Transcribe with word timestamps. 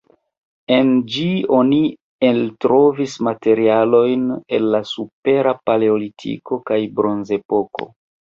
En 0.75 0.87
ĝi 1.15 1.25
oni 1.57 1.81
eltrovis 2.29 3.17
materialojn 3.27 4.25
el 4.59 4.65
la 4.75 4.81
Supera 4.93 5.55
paleolitiko 5.71 6.59
kaj 6.71 6.81
Bronzepoko. 7.01 7.89